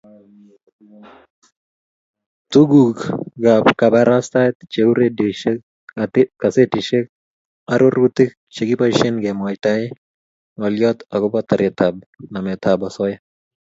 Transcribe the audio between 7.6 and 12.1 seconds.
arorutik keboisie kemwaita ngolyot agobo taretab